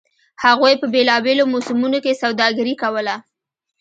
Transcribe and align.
هغوی 0.43 0.73
په 0.81 0.85
بېلابېلو 0.93 1.43
موسمونو 1.53 1.97
کې 2.05 2.19
سوداګري 2.21 2.75
کوله 2.81 3.15